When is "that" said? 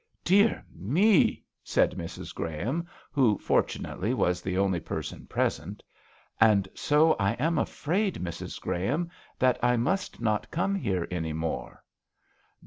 9.37-9.59